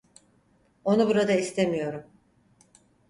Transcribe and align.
Onu 0.85 1.07
burada 1.07 1.33
istemiyorum. 1.33 2.03